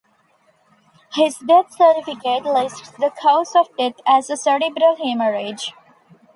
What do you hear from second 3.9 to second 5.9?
as a cerebral hemorrhage.